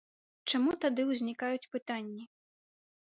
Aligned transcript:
Чаму 0.53 0.71
тады 0.85 1.01
ўзнікаюць 1.11 1.69
пытанні? 1.75 2.23